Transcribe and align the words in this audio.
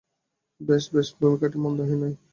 বেশ 0.61 0.83
বেশ, 0.93 1.07
ভূমিকাটি 1.19 1.57
মন্দ 1.63 1.79
হয় 1.81 1.97
নি। 2.01 2.09